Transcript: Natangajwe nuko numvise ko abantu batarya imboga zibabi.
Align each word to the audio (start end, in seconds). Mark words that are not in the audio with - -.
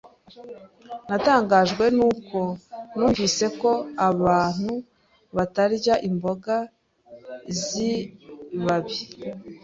Natangajwe 1.09 1.85
nuko 1.97 2.39
numvise 2.95 3.45
ko 3.61 3.71
abantu 4.09 4.71
batarya 5.35 5.95
imboga 6.09 6.55
zibabi. 7.59 8.99